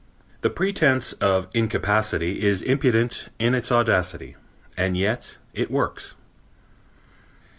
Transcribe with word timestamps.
The 0.41 0.49
pretense 0.49 1.13
of 1.21 1.47
incapacity 1.53 2.41
is 2.43 2.63
impudent 2.63 3.29
in 3.37 3.53
its 3.53 3.71
audacity, 3.71 4.35
and 4.75 4.97
yet 4.97 5.37
it 5.53 5.69
works. 5.69 6.15